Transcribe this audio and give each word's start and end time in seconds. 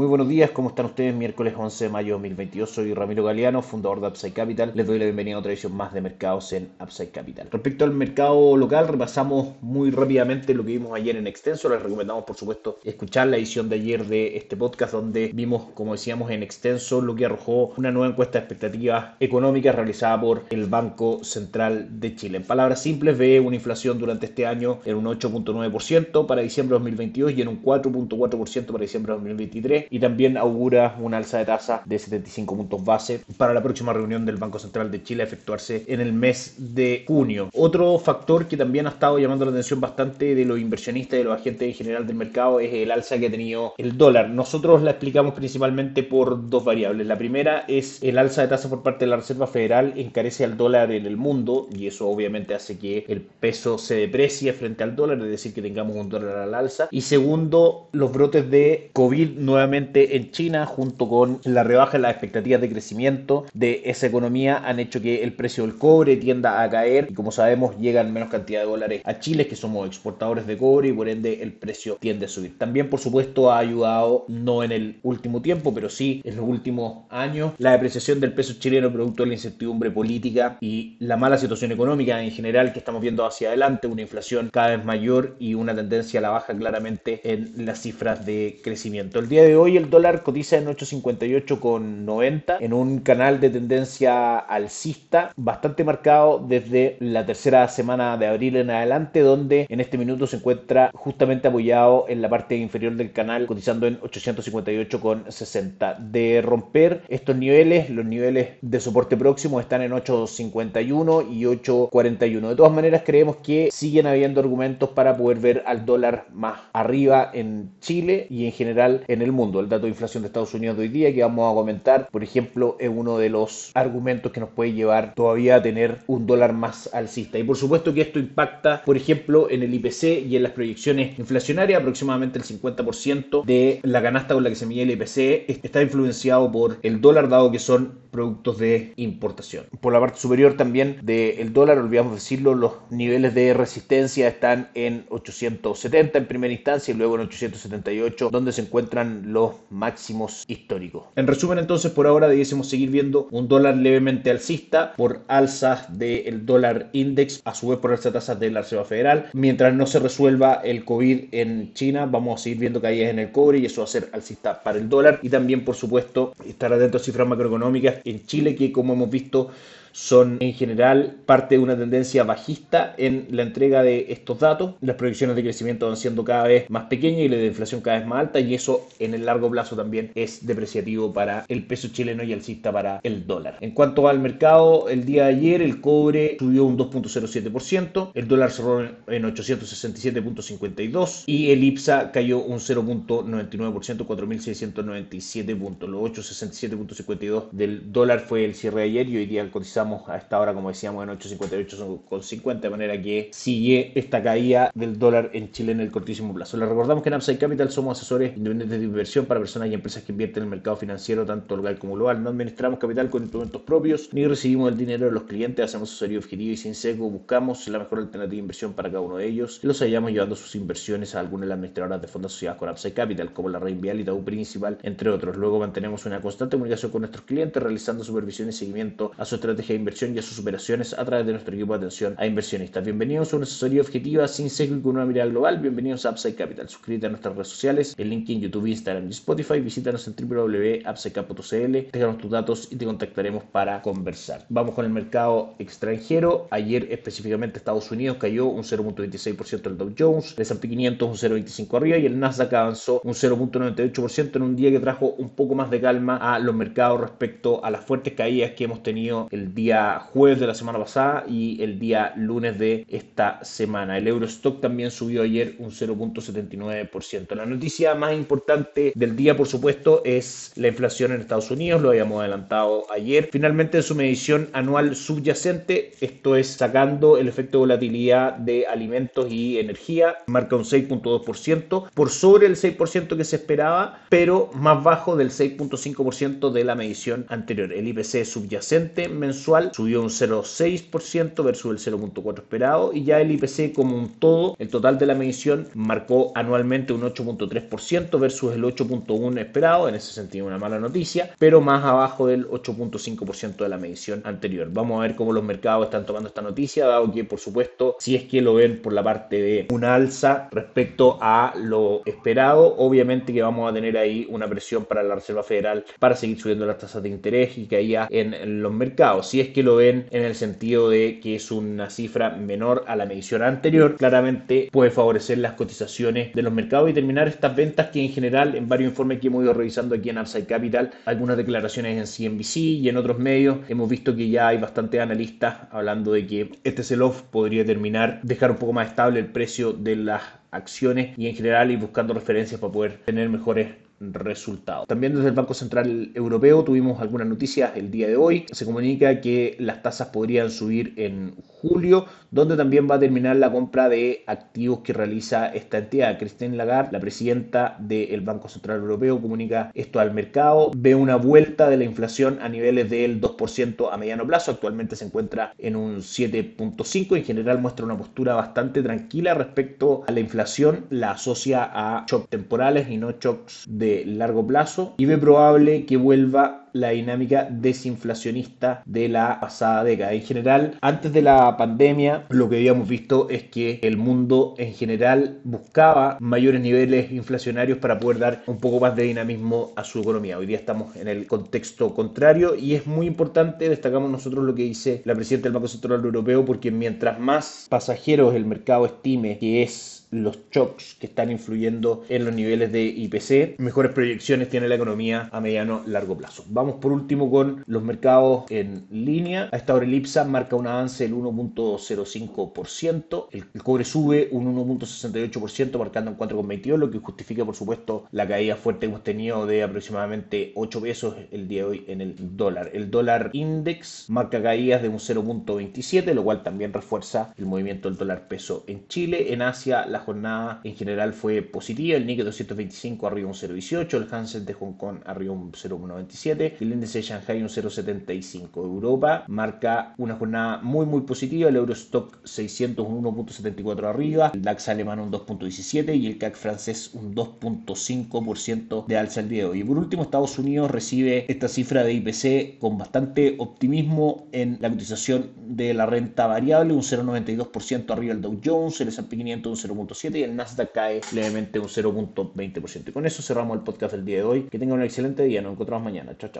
Muy 0.00 0.06
buenos 0.06 0.30
días, 0.30 0.52
¿cómo 0.52 0.70
están 0.70 0.86
ustedes? 0.86 1.14
Miércoles 1.14 1.52
11 1.54 1.84
de 1.84 1.90
mayo 1.90 2.06
de 2.06 2.12
2022, 2.12 2.70
soy 2.70 2.94
Ramiro 2.94 3.22
Galeano, 3.22 3.60
fundador 3.60 4.00
de 4.00 4.06
Upside 4.06 4.32
Capital. 4.32 4.72
Les 4.74 4.86
doy 4.86 4.98
la 4.98 5.04
bienvenida 5.04 5.36
a 5.36 5.40
otra 5.40 5.52
edición 5.52 5.76
más 5.76 5.92
de 5.92 6.00
mercados 6.00 6.54
en 6.54 6.70
Upside 6.80 7.10
Capital. 7.10 7.48
Respecto 7.50 7.84
al 7.84 7.92
mercado 7.92 8.56
local, 8.56 8.88
repasamos 8.88 9.56
muy 9.60 9.90
rápidamente 9.90 10.54
lo 10.54 10.64
que 10.64 10.72
vimos 10.72 10.94
ayer 10.94 11.16
en 11.16 11.26
extenso. 11.26 11.68
Les 11.68 11.82
recomendamos, 11.82 12.24
por 12.24 12.34
supuesto, 12.34 12.78
escuchar 12.82 13.26
la 13.26 13.36
edición 13.36 13.68
de 13.68 13.76
ayer 13.76 14.06
de 14.06 14.38
este 14.38 14.56
podcast, 14.56 14.94
donde 14.94 15.32
vimos, 15.34 15.64
como 15.74 15.92
decíamos, 15.92 16.30
en 16.30 16.42
extenso 16.42 17.02
lo 17.02 17.14
que 17.14 17.26
arrojó 17.26 17.74
una 17.76 17.90
nueva 17.90 18.08
encuesta 18.08 18.38
de 18.38 18.44
expectativas 18.44 19.16
económicas 19.20 19.74
realizada 19.74 20.18
por 20.18 20.44
el 20.48 20.64
Banco 20.64 21.22
Central 21.24 22.00
de 22.00 22.16
Chile. 22.16 22.38
En 22.38 22.44
palabras 22.44 22.80
simples, 22.80 23.18
ve 23.18 23.38
una 23.38 23.56
inflación 23.56 23.98
durante 23.98 24.24
este 24.24 24.46
año 24.46 24.78
en 24.86 24.96
un 24.96 25.04
8.9% 25.04 26.24
para 26.24 26.40
diciembre 26.40 26.72
de 26.72 26.78
2022 26.78 27.32
y 27.32 27.42
en 27.42 27.48
un 27.48 27.62
4.4% 27.62 28.64
para 28.64 28.80
diciembre 28.80 29.12
de 29.12 29.18
2023 29.18 29.89
y 29.90 29.98
también 29.98 30.36
augura 30.36 30.96
una 31.00 31.18
alza 31.18 31.38
de 31.38 31.44
tasa 31.44 31.82
de 31.84 31.98
75 31.98 32.56
puntos 32.56 32.84
base 32.84 33.20
para 33.36 33.54
la 33.54 33.62
próxima 33.62 33.92
reunión 33.92 34.24
del 34.24 34.36
Banco 34.36 34.58
Central 34.58 34.90
de 34.90 35.02
Chile 35.02 35.22
a 35.22 35.26
efectuarse 35.26 35.84
en 35.88 36.00
el 36.00 36.12
mes 36.12 36.54
de 36.58 37.04
junio. 37.06 37.50
Otro 37.52 37.98
factor 37.98 38.46
que 38.46 38.56
también 38.56 38.86
ha 38.86 38.90
estado 38.90 39.18
llamando 39.18 39.44
la 39.44 39.50
atención 39.50 39.80
bastante 39.80 40.34
de 40.34 40.44
los 40.44 40.58
inversionistas 40.58 41.14
y 41.14 41.18
de 41.18 41.24
los 41.24 41.38
agentes 41.38 41.68
en 41.68 41.74
general 41.74 42.06
del 42.06 42.16
mercado 42.16 42.60
es 42.60 42.72
el 42.72 42.90
alza 42.90 43.18
que 43.18 43.26
ha 43.26 43.30
tenido 43.30 43.74
el 43.78 43.96
dólar. 43.98 44.30
Nosotros 44.30 44.82
la 44.82 44.92
explicamos 44.92 45.34
principalmente 45.34 46.02
por 46.02 46.48
dos 46.48 46.64
variables. 46.64 47.06
La 47.06 47.18
primera 47.18 47.64
es 47.68 48.02
el 48.02 48.18
alza 48.18 48.42
de 48.42 48.48
tasa 48.48 48.68
por 48.68 48.82
parte 48.82 49.04
de 49.04 49.10
la 49.10 49.16
Reserva 49.16 49.46
Federal 49.46 49.94
encarece 49.96 50.44
al 50.44 50.56
dólar 50.56 50.92
en 50.92 51.06
el 51.06 51.16
mundo 51.16 51.68
y 51.74 51.86
eso 51.86 52.08
obviamente 52.08 52.54
hace 52.54 52.78
que 52.78 53.04
el 53.08 53.20
peso 53.20 53.78
se 53.78 53.94
deprecie 53.94 54.52
frente 54.52 54.84
al 54.84 54.96
dólar, 54.96 55.18
es 55.18 55.30
decir, 55.30 55.52
que 55.54 55.62
tengamos 55.62 55.96
un 55.96 56.08
dólar 56.08 56.36
al 56.38 56.54
alza. 56.54 56.88
Y 56.90 57.02
segundo, 57.02 57.88
los 57.92 58.12
brotes 58.12 58.50
de 58.50 58.90
COVID 58.92 59.38
nuevamente 59.38 59.79
en 59.94 60.30
China, 60.30 60.66
junto 60.66 61.08
con 61.08 61.40
la 61.44 61.64
rebaja 61.64 61.96
en 61.96 62.02
las 62.02 62.12
expectativas 62.12 62.60
de 62.60 62.70
crecimiento 62.70 63.46
de 63.54 63.82
esa 63.84 64.06
economía, 64.06 64.62
han 64.64 64.80
hecho 64.80 65.00
que 65.00 65.22
el 65.22 65.32
precio 65.32 65.64
del 65.64 65.76
cobre 65.76 66.16
tienda 66.16 66.62
a 66.62 66.70
caer 66.70 67.06
y 67.10 67.14
como 67.14 67.32
sabemos 67.32 67.78
llegan 67.78 68.12
menos 68.12 68.30
cantidad 68.30 68.60
de 68.60 68.66
dólares 68.66 69.02
a 69.04 69.18
Chile, 69.18 69.46
que 69.46 69.56
somos 69.56 69.86
exportadores 69.86 70.46
de 70.46 70.56
cobre 70.56 70.88
y 70.88 70.92
por 70.92 71.08
ende 71.08 71.42
el 71.42 71.52
precio 71.52 71.96
tiende 72.00 72.26
a 72.26 72.28
subir. 72.28 72.58
También 72.58 72.88
por 72.88 73.00
supuesto 73.00 73.50
ha 73.50 73.58
ayudado, 73.58 74.24
no 74.28 74.62
en 74.62 74.72
el 74.72 75.00
último 75.02 75.42
tiempo, 75.42 75.74
pero 75.74 75.88
sí 75.88 76.20
en 76.24 76.36
los 76.36 76.46
últimos 76.46 77.04
años, 77.10 77.52
la 77.58 77.72
depreciación 77.72 78.20
del 78.20 78.32
peso 78.32 78.54
chileno 78.58 78.92
producto 78.92 79.22
de 79.22 79.28
la 79.28 79.34
incertidumbre 79.34 79.90
política 79.90 80.58
y 80.60 80.96
la 81.00 81.16
mala 81.16 81.38
situación 81.38 81.72
económica 81.72 82.22
en 82.22 82.30
general 82.30 82.72
que 82.72 82.78
estamos 82.78 83.00
viendo 83.00 83.24
hacia 83.24 83.48
adelante, 83.48 83.86
una 83.86 84.02
inflación 84.02 84.50
cada 84.52 84.76
vez 84.76 84.84
mayor 84.84 85.36
y 85.38 85.54
una 85.54 85.74
tendencia 85.74 86.20
a 86.20 86.22
la 86.22 86.30
baja 86.30 86.54
claramente 86.56 87.20
en 87.24 87.66
las 87.66 87.80
cifras 87.80 88.24
de 88.26 88.60
crecimiento. 88.62 89.18
El 89.18 89.28
día 89.28 89.42
de 89.42 89.56
hoy 89.56 89.69
el 89.76 89.90
dólar 89.90 90.22
cotiza 90.22 90.56
en 90.56 90.66
858,90 90.66 92.56
en 92.60 92.72
un 92.72 93.00
canal 93.00 93.40
de 93.40 93.50
tendencia 93.50 94.38
alcista 94.38 95.32
bastante 95.36 95.84
marcado 95.84 96.44
desde 96.46 96.96
la 97.00 97.26
tercera 97.26 97.66
semana 97.68 98.16
de 98.16 98.26
abril 98.26 98.56
en 98.56 98.70
adelante, 98.70 99.20
donde 99.20 99.66
en 99.68 99.80
este 99.80 99.98
minuto 99.98 100.26
se 100.26 100.36
encuentra 100.36 100.90
justamente 100.94 101.48
apoyado 101.48 102.06
en 102.08 102.22
la 102.22 102.28
parte 102.28 102.56
inferior 102.56 102.94
del 102.94 103.12
canal, 103.12 103.46
cotizando 103.46 103.86
en 103.86 104.00
858,60. 104.00 105.98
De 105.98 106.42
romper 106.42 107.02
estos 107.08 107.36
niveles, 107.36 107.90
los 107.90 108.04
niveles 108.04 108.50
de 108.60 108.80
soporte 108.80 109.16
próximo 109.16 109.60
están 109.60 109.82
en 109.82 109.92
851 109.92 111.22
y 111.30 111.46
841. 111.46 112.48
De 112.48 112.56
todas 112.56 112.72
maneras, 112.72 113.02
creemos 113.04 113.36
que 113.36 113.68
siguen 113.72 114.06
habiendo 114.06 114.40
argumentos 114.40 114.90
para 114.90 115.16
poder 115.16 115.38
ver 115.38 115.62
al 115.66 115.84
dólar 115.84 116.26
más 116.32 116.60
arriba 116.72 117.30
en 117.32 117.70
Chile 117.80 118.26
y 118.30 118.46
en 118.46 118.52
general 118.52 119.04
en 119.08 119.22
el 119.22 119.32
mundo 119.32 119.59
el 119.60 119.68
dato 119.68 119.82
de 119.82 119.90
inflación 119.90 120.22
de 120.22 120.28
Estados 120.28 120.54
Unidos 120.54 120.76
de 120.76 120.82
hoy 120.82 120.88
día 120.88 121.14
que 121.14 121.22
vamos 121.22 121.50
a 121.50 121.54
comentar, 121.54 122.08
por 122.10 122.22
ejemplo, 122.22 122.76
es 122.80 122.90
uno 122.92 123.18
de 123.18 123.28
los 123.28 123.70
argumentos 123.74 124.32
que 124.32 124.40
nos 124.40 124.50
puede 124.50 124.72
llevar 124.72 125.14
todavía 125.14 125.56
a 125.56 125.62
tener 125.62 125.98
un 126.06 126.26
dólar 126.26 126.52
más 126.52 126.92
alcista. 126.92 127.38
Y 127.38 127.44
por 127.44 127.56
supuesto 127.56 127.94
que 127.94 128.02
esto 128.02 128.18
impacta, 128.18 128.82
por 128.84 128.96
ejemplo, 128.96 129.50
en 129.50 129.62
el 129.62 129.74
IPC 129.74 130.26
y 130.28 130.36
en 130.36 130.42
las 130.42 130.52
proyecciones 130.52 131.18
inflacionarias, 131.18 131.80
aproximadamente 131.80 132.38
el 132.38 132.44
50% 132.44 133.44
de 133.44 133.80
la 133.82 134.02
canasta 134.02 134.34
con 134.34 134.44
la 134.44 134.50
que 134.50 134.56
se 134.56 134.66
mide 134.66 134.82
el 134.82 134.90
IPC 134.92 135.50
está 135.64 135.82
influenciado 135.82 136.50
por 136.50 136.78
el 136.82 137.00
dólar, 137.00 137.28
dado 137.28 137.50
que 137.50 137.58
son 137.58 138.00
productos 138.10 138.58
de 138.58 138.92
importación. 138.96 139.66
Por 139.80 139.92
la 139.92 140.00
parte 140.00 140.18
superior 140.18 140.56
también 140.56 140.98
del 141.02 141.52
dólar, 141.52 141.78
olvidamos 141.78 142.14
decirlo, 142.14 142.54
los 142.54 142.72
niveles 142.90 143.34
de 143.34 143.54
resistencia 143.54 144.28
están 144.28 144.70
en 144.74 145.06
870 145.10 146.18
en 146.18 146.26
primera 146.26 146.52
instancia 146.52 146.92
y 146.92 146.96
luego 146.96 147.14
en 147.16 147.22
878, 147.22 148.30
donde 148.30 148.52
se 148.52 148.62
encuentran 148.62 149.32
los 149.32 149.49
máximos 149.70 150.44
históricos. 150.46 151.04
En 151.16 151.26
resumen, 151.26 151.58
entonces, 151.58 151.90
por 151.90 152.06
ahora 152.06 152.28
debiésemos 152.28 152.68
seguir 152.68 152.90
viendo 152.90 153.28
un 153.30 153.48
dólar 153.48 153.76
levemente 153.76 154.30
alcista 154.30 154.94
por 154.96 155.20
alzas 155.28 155.98
del 155.98 156.46
dólar 156.46 156.90
index, 156.92 157.40
a 157.44 157.54
su 157.54 157.68
vez 157.68 157.78
por 157.78 157.92
alzas 157.92 158.12
tasas 158.12 158.40
de 158.40 158.50
la 158.50 158.62
Reserva 158.62 158.84
Federal. 158.84 159.30
Mientras 159.32 159.74
no 159.74 159.86
se 159.86 159.98
resuelva 159.98 160.54
el 160.64 160.84
COVID 160.84 161.24
en 161.32 161.72
China, 161.74 162.06
vamos 162.06 162.40
a 162.40 162.42
seguir 162.44 162.58
viendo 162.58 162.80
caídas 162.80 163.10
en 163.10 163.18
el 163.18 163.32
cobre 163.32 163.58
y 163.58 163.66
eso 163.66 163.80
va 163.80 163.84
a 163.84 163.88
ser 163.88 164.08
alcista 164.12 164.62
para 164.62 164.78
el 164.78 164.88
dólar. 164.88 165.20
Y 165.22 165.28
también, 165.28 165.64
por 165.64 165.74
supuesto, 165.74 166.32
estar 166.46 166.72
atentos 166.72 167.02
a 167.02 167.04
cifras 167.04 167.28
macroeconómicas 167.28 167.96
en 168.04 168.24
Chile 168.26 168.54
que, 168.54 168.72
como 168.72 168.92
hemos 168.94 169.10
visto, 169.10 169.50
son 169.92 170.38
en 170.40 170.54
general 170.54 171.16
parte 171.26 171.56
de 171.56 171.62
una 171.62 171.76
tendencia 171.76 172.24
bajista 172.24 172.94
en 172.96 173.26
la 173.30 173.42
entrega 173.42 173.82
de 173.82 174.06
estos 174.10 174.40
datos. 174.40 174.74
Las 174.80 174.96
proyecciones 174.96 175.36
de 175.36 175.42
crecimiento 175.42 175.86
van 175.86 175.96
siendo 175.96 176.24
cada 176.24 176.44
vez 176.44 176.68
más 176.70 176.84
pequeñas 176.84 177.22
y 177.22 177.28
la 177.28 177.36
de 177.36 177.46
inflación 177.46 177.80
cada 177.80 177.98
vez 177.98 178.06
más 178.06 178.20
alta 178.20 178.40
y 178.40 178.54
eso 178.54 178.88
en 178.98 179.14
el 179.14 179.26
largo 179.26 179.50
plazo 179.50 179.76
también 179.76 180.10
es 180.14 180.46
depreciativo 180.46 181.12
para 181.12 181.44
el 181.48 181.66
peso 181.66 181.88
chileno 181.88 182.22
y 182.22 182.32
alcista 182.32 182.72
para 182.72 183.00
el 183.02 183.26
dólar. 183.26 183.58
En 183.60 183.72
cuanto 183.72 184.08
al 184.08 184.20
mercado, 184.20 184.88
el 184.88 185.04
día 185.04 185.24
de 185.24 185.30
ayer 185.30 185.62
el 185.62 185.80
cobre 185.80 186.36
subió 186.38 186.64
un 186.64 186.78
2.07%, 186.78 188.10
el 188.14 188.28
dólar 188.28 188.50
cerró 188.50 188.80
en 188.80 189.22
867.52 189.22 191.24
y 191.26 191.50
el 191.50 191.64
IPSA 191.64 192.12
cayó 192.12 192.40
un 192.40 192.58
0.99%, 192.58 194.06
4.697 194.06 195.58
puntos. 195.58 195.88
Los 195.88 196.02
867.52 196.02 197.50
del 197.52 197.92
dólar 197.92 198.20
fue 198.20 198.44
el 198.44 198.54
cierre 198.54 198.82
de 198.82 198.86
ayer 198.86 199.08
y 199.08 199.16
hoy 199.16 199.26
día 199.26 199.42
el 199.42 199.50
cotizado 199.50 199.79
a 199.80 200.16
esta 200.16 200.38
hora, 200.38 200.52
como 200.52 200.68
decíamos, 200.68 201.02
en 201.02 201.10
8.58 201.10 202.60
de 202.60 202.70
manera 202.70 203.00
que 203.00 203.30
sigue 203.32 203.92
esta 203.94 204.22
caída 204.22 204.70
del 204.74 204.98
dólar 204.98 205.30
en 205.32 205.50
Chile 205.52 205.72
en 205.72 205.80
el 205.80 205.90
cortísimo 205.90 206.34
plazo. 206.34 206.56
Les 206.56 206.68
recordamos 206.68 207.02
que 207.02 207.08
en 207.08 207.14
Upside 207.16 207.38
Capital 207.38 207.70
somos 207.70 207.98
asesores 207.98 208.36
independientes 208.36 208.78
de 208.78 208.84
inversión 208.84 209.26
para 209.26 209.40
personas 209.40 209.70
y 209.70 209.74
empresas 209.74 210.02
que 210.02 210.12
invierten 210.12 210.42
en 210.42 210.44
el 210.44 210.50
mercado 210.50 210.76
financiero, 210.76 211.24
tanto 211.24 211.56
local 211.56 211.78
como 211.78 211.94
global. 211.94 212.22
No 212.22 212.30
administramos 212.30 212.78
capital 212.78 213.08
con 213.08 213.22
instrumentos 213.22 213.62
propios, 213.62 214.10
ni 214.12 214.26
recibimos 214.26 214.70
el 214.70 214.76
dinero 214.76 215.06
de 215.06 215.12
los 215.12 215.24
clientes, 215.24 215.64
hacemos 215.64 215.90
asesoría 215.90 216.18
objetiva 216.18 216.52
y 216.52 216.56
sin 216.56 216.74
sesgo, 216.74 217.08
buscamos 217.08 217.66
la 217.68 217.78
mejor 217.78 218.00
alternativa 218.00 218.30
de 218.30 218.36
inversión 218.36 218.72
para 218.74 218.90
cada 218.90 219.00
uno 219.00 219.16
de 219.16 219.26
ellos 219.26 219.60
los 219.70 219.80
hallamos 219.80 220.10
llevando 220.10 220.36
sus 220.36 220.56
inversiones 220.56 221.14
a 221.14 221.20
algunas 221.20 221.42
de 221.42 221.48
las 221.48 221.56
administradoras 221.56 222.02
de 222.02 222.08
fondos 222.08 222.32
asociadas 222.32 222.58
con 222.58 222.68
Upside 222.68 222.92
Capital, 222.92 223.32
como 223.32 223.48
la 223.48 223.58
Reinvial 223.58 223.98
y 223.98 224.02
Itaú 224.02 224.24
Principal, 224.24 224.78
entre 224.82 225.10
otros. 225.10 225.36
Luego 225.36 225.58
mantenemos 225.60 226.06
una 226.06 226.20
constante 226.20 226.56
comunicación 226.56 226.90
con 226.90 227.02
nuestros 227.02 227.24
clientes, 227.24 227.62
realizando 227.62 228.02
supervisión 228.02 228.48
y 228.48 228.52
seguimiento 228.52 229.12
a 229.16 229.24
su 229.24 229.36
estrategia 229.36 229.69
inversión 229.74 230.14
y 230.14 230.18
a 230.18 230.22
sus 230.22 230.38
operaciones 230.38 230.92
a 230.98 231.04
través 231.04 231.26
de 231.26 231.32
nuestro 231.32 231.54
equipo 231.54 231.72
de 231.72 231.78
atención 231.78 232.14
a 232.18 232.26
inversionistas. 232.26 232.84
Bienvenidos 232.84 233.32
a 233.32 233.36
una 233.36 233.44
asesoría 233.44 233.80
objetiva 233.80 234.26
sin 234.28 234.50
sesgo 234.50 234.76
y 234.76 234.80
con 234.80 234.96
una 234.96 235.06
mirada 235.06 235.30
global. 235.30 235.58
Bienvenidos 235.58 236.06
a 236.06 236.10
Upside 236.10 236.34
Capital. 236.34 236.68
Suscríbete 236.68 237.06
a 237.06 237.10
nuestras 237.10 237.34
redes 237.34 237.48
sociales, 237.48 237.94
el 237.96 238.10
link 238.10 238.28
en 238.30 238.40
YouTube, 238.40 238.66
Instagram 238.66 239.06
y 239.06 239.10
Spotify. 239.10 239.60
Visítanos 239.60 240.06
en 240.08 240.14
www.upsidecap.cl, 240.16 241.90
déjanos 241.92 242.18
tus 242.18 242.30
datos 242.30 242.68
y 242.70 242.76
te 242.76 242.84
contactaremos 242.84 243.44
para 243.44 243.82
conversar. 243.82 244.44
Vamos 244.48 244.74
con 244.74 244.84
el 244.84 244.90
mercado 244.90 245.54
extranjero. 245.58 246.48
Ayer 246.50 246.88
específicamente 246.90 247.58
Estados 247.58 247.90
Unidos 247.90 248.16
cayó 248.18 248.46
un 248.46 248.62
0.26% 248.62 249.66
el 249.66 249.78
Dow 249.78 249.94
Jones, 249.96 250.34
el 250.36 250.42
S&P 250.42 250.68
500 250.68 251.08
un 251.08 251.14
0.25 251.14 251.76
arriba 251.76 251.98
y 251.98 252.06
el 252.06 252.18
Nasdaq 252.18 252.52
avanzó 252.54 253.00
un 253.04 253.12
0.98% 253.12 254.36
en 254.36 254.42
un 254.42 254.56
día 254.56 254.70
que 254.70 254.80
trajo 254.80 255.14
un 255.18 255.30
poco 255.30 255.54
más 255.54 255.70
de 255.70 255.80
calma 255.80 256.16
a 256.16 256.38
los 256.38 256.54
mercados 256.54 257.00
respecto 257.00 257.64
a 257.64 257.70
las 257.70 257.84
fuertes 257.84 258.14
caídas 258.14 258.52
que 258.52 258.64
hemos 258.64 258.82
tenido 258.82 259.28
el 259.30 259.54
día 259.54 259.59
día 259.60 260.00
jueves 260.12 260.40
de 260.40 260.46
la 260.46 260.54
semana 260.54 260.78
pasada 260.78 261.24
y 261.28 261.62
el 261.62 261.78
día 261.78 262.14
lunes 262.16 262.58
de 262.58 262.86
esta 262.88 263.44
semana. 263.44 263.98
El 263.98 264.08
Eurostock 264.08 264.60
también 264.60 264.90
subió 264.90 265.22
ayer 265.22 265.54
un 265.58 265.70
0.79%. 265.70 267.34
La 267.34 267.44
noticia 267.44 267.94
más 267.94 268.14
importante 268.14 268.92
del 268.94 269.14
día, 269.16 269.36
por 269.36 269.46
supuesto, 269.46 270.00
es 270.04 270.52
la 270.56 270.68
inflación 270.68 271.12
en 271.12 271.20
Estados 271.20 271.50
Unidos, 271.50 271.82
lo 271.82 271.90
habíamos 271.90 272.20
adelantado 272.20 272.86
ayer. 272.90 273.28
Finalmente, 273.30 273.78
en 273.78 273.82
su 273.82 273.94
medición 273.94 274.48
anual 274.54 274.96
subyacente, 274.96 275.92
esto 276.00 276.36
es 276.36 276.46
sacando 276.48 277.18
el 277.18 277.28
efecto 277.28 277.58
de 277.58 277.60
volatilidad 277.60 278.32
de 278.32 278.66
alimentos 278.66 279.30
y 279.30 279.58
energía, 279.58 280.16
marca 280.26 280.56
un 280.56 280.64
6.2%, 280.64 281.90
por 281.92 282.08
sobre 282.08 282.46
el 282.46 282.56
6% 282.56 283.16
que 283.16 283.24
se 283.24 283.36
esperaba, 283.36 284.00
pero 284.08 284.50
más 284.54 284.82
bajo 284.82 285.16
del 285.16 285.30
6.5% 285.30 286.50
de 286.50 286.64
la 286.64 286.74
medición 286.74 287.26
anterior. 287.28 287.72
El 287.72 287.88
IPC 287.88 288.24
subyacente 288.24 289.08
mensual 289.08 289.49
subió 289.72 290.02
un 290.02 290.08
0.6% 290.08 291.44
versus 291.44 291.86
el 291.86 291.94
0.4% 291.94 292.38
esperado 292.38 292.92
y 292.92 293.04
ya 293.04 293.20
el 293.20 293.30
IPC 293.32 293.74
como 293.74 293.96
un 293.96 294.08
todo, 294.18 294.54
el 294.58 294.68
total 294.68 294.98
de 294.98 295.06
la 295.06 295.14
medición, 295.14 295.68
marcó 295.74 296.32
anualmente 296.34 296.92
un 296.92 297.02
8.3% 297.02 298.18
versus 298.18 298.54
el 298.54 298.62
8.1% 298.62 299.38
esperado, 299.40 299.88
en 299.88 299.94
ese 299.94 300.12
sentido 300.12 300.46
una 300.46 300.58
mala 300.58 300.78
noticia, 300.78 301.30
pero 301.38 301.60
más 301.60 301.84
abajo 301.84 302.26
del 302.26 302.48
8.5% 302.48 303.56
de 303.56 303.68
la 303.68 303.78
medición 303.78 304.22
anterior. 304.24 304.68
Vamos 304.70 304.98
a 304.98 305.02
ver 305.02 305.16
cómo 305.16 305.32
los 305.32 305.44
mercados 305.44 305.86
están 305.86 306.06
tomando 306.06 306.28
esta 306.28 306.42
noticia, 306.42 306.86
dado 306.86 307.10
que 307.12 307.24
por 307.24 307.40
supuesto 307.40 307.96
si 307.98 308.14
es 308.14 308.24
que 308.24 308.40
lo 308.40 308.54
ven 308.54 308.80
por 308.80 308.92
la 308.92 309.02
parte 309.02 309.40
de 309.40 309.66
una 309.70 309.94
alza 309.94 310.48
respecto 310.52 311.18
a 311.20 311.54
lo 311.56 312.02
esperado, 312.04 312.76
obviamente 312.78 313.32
que 313.32 313.42
vamos 313.42 313.70
a 313.70 313.74
tener 313.74 313.96
ahí 313.98 314.26
una 314.30 314.48
presión 314.48 314.84
para 314.84 315.02
la 315.02 315.14
Reserva 315.14 315.42
Federal 315.42 315.84
para 315.98 316.16
seguir 316.16 316.40
subiendo 316.40 316.66
las 316.66 316.78
tasas 316.78 317.02
de 317.02 317.08
interés 317.08 317.56
y 317.58 317.66
haya 317.74 318.06
en 318.10 318.62
los 318.62 318.72
mercados. 318.72 319.28
Si 319.28 319.39
es 319.40 319.48
que 319.48 319.62
lo 319.62 319.76
ven 319.76 320.06
en 320.10 320.22
el 320.22 320.34
sentido 320.34 320.90
de 320.90 321.20
que 321.20 321.36
es 321.36 321.50
una 321.50 321.90
cifra 321.90 322.30
menor 322.30 322.84
a 322.86 322.96
la 322.96 323.06
medición 323.06 323.42
anterior, 323.42 323.96
claramente 323.96 324.68
puede 324.72 324.90
favorecer 324.90 325.38
las 325.38 325.54
cotizaciones 325.54 326.32
de 326.34 326.42
los 326.42 326.52
mercados 326.52 326.90
y 326.90 326.92
terminar 326.92 327.28
estas 327.28 327.54
ventas 327.56 327.90
que 327.90 328.02
en 328.02 328.10
general 328.10 328.54
en 328.54 328.68
varios 328.68 328.90
informes 328.90 329.20
que 329.20 329.28
hemos 329.28 329.44
ido 329.44 329.54
revisando 329.54 329.94
aquí 329.94 330.10
en 330.10 330.18
Upside 330.18 330.46
Capital, 330.46 330.90
algunas 331.04 331.36
declaraciones 331.36 331.96
en 331.96 332.30
CNBC 332.30 332.56
y 332.56 332.88
en 332.88 332.96
otros 332.96 333.18
medios, 333.18 333.58
hemos 333.68 333.88
visto 333.88 334.14
que 334.14 334.28
ya 334.28 334.48
hay 334.48 334.58
bastantes 334.58 335.00
analistas 335.00 335.56
hablando 335.70 336.12
de 336.12 336.26
que 336.26 336.50
este 336.64 336.82
sell-off 336.82 337.22
podría 337.22 337.64
terminar, 337.64 338.20
dejar 338.22 338.50
un 338.50 338.56
poco 338.58 338.72
más 338.72 338.88
estable 338.88 339.20
el 339.20 339.26
precio 339.26 339.72
de 339.72 339.96
las 339.96 340.22
acciones 340.50 341.16
y 341.18 341.28
en 341.28 341.34
general 341.34 341.70
ir 341.70 341.78
buscando 341.78 342.14
referencias 342.14 342.60
para 342.60 342.72
poder 342.72 342.98
tener 343.04 343.28
mejores 343.28 343.68
resultados. 344.00 344.86
También 344.86 345.14
desde 345.14 345.28
el 345.28 345.34
Banco 345.34 345.54
Central 345.54 346.10
Europeo 346.14 346.64
tuvimos 346.64 347.00
algunas 347.00 347.28
noticias 347.28 347.72
el 347.76 347.90
día 347.90 348.08
de 348.08 348.16
hoy. 348.16 348.46
Se 348.50 348.64
comunica 348.64 349.20
que 349.20 349.56
las 349.58 349.82
tasas 349.82 350.08
podrían 350.08 350.50
subir 350.50 350.94
en 350.96 351.34
julio, 351.60 352.06
donde 352.30 352.56
también 352.56 352.88
va 352.90 352.94
a 352.94 353.00
terminar 353.00 353.36
la 353.36 353.52
compra 353.52 353.88
de 353.88 354.24
activos 354.26 354.80
que 354.80 354.94
realiza 354.94 355.48
esta 355.48 355.78
entidad. 355.78 356.18
Christine 356.18 356.56
Lagarde, 356.56 356.92
la 356.92 357.00
presidenta 357.00 357.76
del 357.78 358.22
Banco 358.22 358.48
Central 358.48 358.78
Europeo, 358.78 359.20
comunica 359.20 359.70
esto 359.74 360.00
al 360.00 360.14
mercado. 360.14 360.70
Ve 360.74 360.94
una 360.94 361.16
vuelta 361.16 361.68
de 361.68 361.76
la 361.76 361.84
inflación 361.84 362.38
a 362.40 362.48
niveles 362.48 362.88
del 362.88 363.20
2% 363.20 363.88
a 363.92 363.96
mediano 363.98 364.26
plazo. 364.26 364.52
Actualmente 364.52 364.96
se 364.96 365.04
encuentra 365.04 365.52
en 365.58 365.76
un 365.76 365.98
7.5. 365.98 367.16
En 367.16 367.24
general 367.24 367.58
muestra 367.60 367.84
una 367.84 367.98
postura 367.98 368.34
bastante 368.34 368.82
tranquila 368.82 369.34
respecto 369.34 370.04
a 370.06 370.12
la 370.12 370.20
inflación. 370.20 370.86
La 370.88 371.12
asocia 371.12 371.70
a 371.72 372.06
shocks 372.08 372.28
temporales 372.28 372.88
y 372.88 372.96
no 372.96 373.10
shocks 373.12 373.64
de 373.68 373.89
largo 374.06 374.46
plazo. 374.46 374.94
Y 374.98 375.06
ve 375.06 375.18
probable 375.18 375.86
que 375.86 375.96
vuelva 375.96 376.59
la 376.72 376.90
dinámica 376.90 377.48
desinflacionista 377.50 378.82
de 378.86 379.08
la 379.08 379.40
pasada 379.40 379.84
década. 379.84 380.12
En 380.12 380.22
general, 380.22 380.76
antes 380.80 381.12
de 381.12 381.22
la 381.22 381.56
pandemia, 381.56 382.26
lo 382.28 382.48
que 382.48 382.56
habíamos 382.56 382.88
visto 382.88 383.28
es 383.30 383.44
que 383.44 383.80
el 383.82 383.96
mundo 383.96 384.54
en 384.58 384.74
general 384.74 385.40
buscaba 385.44 386.16
mayores 386.20 386.60
niveles 386.60 387.10
inflacionarios 387.12 387.78
para 387.78 387.98
poder 387.98 388.18
dar 388.18 388.42
un 388.46 388.58
poco 388.58 388.80
más 388.80 388.96
de 388.96 389.04
dinamismo 389.04 389.72
a 389.76 389.84
su 389.84 390.00
economía. 390.00 390.38
Hoy 390.38 390.46
día 390.46 390.58
estamos 390.58 390.96
en 390.96 391.08
el 391.08 391.26
contexto 391.26 391.94
contrario 391.94 392.54
y 392.54 392.74
es 392.74 392.86
muy 392.86 393.06
importante, 393.06 393.68
destacamos 393.68 394.10
nosotros 394.10 394.44
lo 394.44 394.54
que 394.54 394.62
dice 394.62 395.02
la 395.04 395.14
presidenta 395.14 395.44
del 395.44 395.54
Banco 395.54 395.68
Central 395.68 396.04
Europeo, 396.04 396.44
porque 396.44 396.70
mientras 396.70 397.18
más 397.18 397.66
pasajeros 397.68 398.34
el 398.34 398.44
mercado 398.44 398.86
estime 398.86 399.38
que 399.38 399.62
es 399.62 400.06
los 400.10 400.38
shocks 400.50 400.96
que 400.98 401.06
están 401.06 401.30
influyendo 401.30 402.04
en 402.08 402.24
los 402.24 402.34
niveles 402.34 402.72
de 402.72 402.82
IPC, 402.82 403.58
mejores 403.58 403.92
proyecciones 403.92 404.48
tiene 404.48 404.68
la 404.68 404.74
economía 404.74 405.28
a 405.32 405.40
mediano 405.40 405.82
largo 405.86 406.16
plazo. 406.16 406.44
Vamos 406.60 406.74
por 406.74 406.92
último 406.92 407.30
con 407.30 407.64
los 407.66 407.82
mercados 407.82 408.44
en 408.50 408.86
línea. 408.90 409.48
A 409.50 409.56
esta 409.56 409.74
hora 409.74 409.86
el 409.86 409.94
IPSA 409.94 410.26
marca 410.26 410.56
un 410.56 410.66
avance 410.66 411.04
del 411.04 411.14
1.05%, 411.14 413.28
el, 413.30 413.46
cobre 413.62 413.86
sube 413.86 414.28
un 414.30 414.54
1.68% 414.54 415.78
marcando 415.78 416.10
en 416.10 416.18
4.22, 416.18 416.76
lo 416.76 416.90
que 416.90 416.98
justifica 416.98 417.46
por 417.46 417.56
supuesto 417.56 418.04
la 418.12 418.28
caída 418.28 418.56
fuerte 418.56 418.80
que 418.80 418.86
hemos 418.88 419.02
tenido 419.02 419.46
de 419.46 419.62
aproximadamente 419.62 420.52
8 420.54 420.82
pesos 420.82 421.16
el 421.30 421.48
día 421.48 421.62
de 421.62 421.68
hoy 421.70 421.86
en 421.88 422.02
el 422.02 422.36
dólar. 422.36 422.68
El 422.74 422.90
dólar 422.90 423.30
index 423.32 424.10
marca 424.10 424.42
caídas 424.42 424.82
de 424.82 424.90
un 424.90 424.98
0.27, 424.98 426.12
lo 426.12 426.24
cual 426.24 426.42
también 426.42 426.74
refuerza 426.74 427.32
el 427.38 427.46
movimiento 427.46 427.88
del 427.88 427.96
dólar 427.96 428.28
peso 428.28 428.64
en 428.66 428.86
Chile. 428.86 429.32
En 429.32 429.40
Asia 429.40 429.86
la 429.86 430.00
jornada 430.00 430.60
en 430.64 430.76
general 430.76 431.14
fue 431.14 431.40
positiva. 431.40 431.96
El 431.96 432.06
Nikkei 432.06 432.26
225 432.26 433.06
arriba 433.06 433.28
un 433.28 433.34
0,18, 433.34 433.94
el 433.94 434.08
Hansen 434.12 434.44
de 434.44 434.52
Hong 434.52 434.74
Kong 434.74 434.98
arriba 435.06 435.32
un 435.32 435.52
0,97, 435.52 436.49
el 436.60 436.72
índice 436.72 436.98
de 436.98 437.04
Shanghai 437.04 437.42
un 437.42 437.48
0,75. 437.48 438.48
Europa 438.56 439.24
marca 439.28 439.94
una 439.98 440.16
jornada 440.16 440.58
muy 440.62 440.86
muy 440.86 441.02
positiva, 441.02 441.48
el 441.48 441.56
Eurostock 441.56 442.18
600 442.24 442.86
un 442.86 443.04
1,74 443.04 443.84
arriba, 443.84 444.30
el 444.34 444.42
DAX 444.42 444.68
alemán 444.68 445.00
un 445.00 445.10
2,17 445.10 445.96
y 445.96 446.06
el 446.06 446.18
CAC 446.18 446.36
francés 446.36 446.90
un 446.94 447.14
2,5% 447.14 448.86
de 448.86 448.96
alza 448.96 449.20
el 449.20 449.28
día 449.28 449.44
de 449.44 449.50
hoy. 449.50 449.60
Y 449.60 449.64
por 449.64 449.78
último, 449.78 450.02
Estados 450.02 450.38
Unidos 450.38 450.70
recibe 450.70 451.26
esta 451.28 451.48
cifra 451.48 451.84
de 451.84 451.94
IPC 451.94 452.58
con 452.58 452.78
bastante 452.78 453.36
optimismo 453.38 454.26
en 454.32 454.58
la 454.60 454.70
cotización 454.70 455.30
de 455.36 455.74
la 455.74 455.86
renta 455.86 456.26
variable, 456.26 456.74
un 456.74 456.82
0,92% 456.82 457.90
arriba 457.90 458.14
el 458.14 458.20
Dow 458.20 458.40
Jones, 458.44 458.80
el 458.80 458.88
S&P 458.88 459.16
500 459.16 459.64
un 459.64 459.76
0,1 459.76 460.16
y 460.16 460.22
el 460.22 460.36
Nasdaq 460.36 460.72
cae 460.72 461.00
levemente 461.12 461.58
un 461.58 461.68
0.20%. 461.68 462.88
Y 462.88 462.92
con 462.92 463.06
eso 463.06 463.22
cerramos 463.22 463.56
el 463.56 463.64
podcast 463.64 463.94
del 463.94 464.04
día 464.04 464.18
de 464.18 464.24
hoy. 464.24 464.42
Que 464.44 464.58
tengan 464.58 464.78
un 464.78 464.84
excelente 464.84 465.22
día. 465.24 465.42
Nos 465.42 465.52
encontramos 465.52 465.84
mañana. 465.84 466.16
Chao, 466.18 466.30
chao. 466.32 466.39